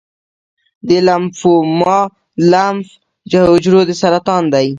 [0.87, 2.09] د لمفوما د
[2.51, 2.87] لمف
[3.49, 4.67] حجرو سرطان دی.